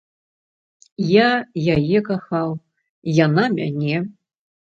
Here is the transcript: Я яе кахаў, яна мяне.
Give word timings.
Я 1.07 1.25
яе 1.75 1.99
кахаў, 2.09 2.49
яна 3.25 3.43
мяне. 3.59 3.97